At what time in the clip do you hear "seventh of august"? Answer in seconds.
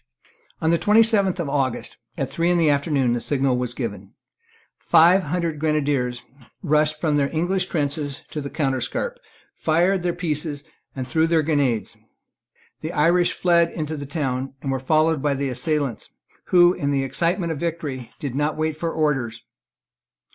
1.03-1.99